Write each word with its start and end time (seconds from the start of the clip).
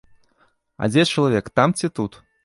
А 0.85 0.89
дзе 0.93 1.03
чалавек, 1.17 1.51
там 1.59 1.69
ці 1.81 1.87
тут? 2.01 2.11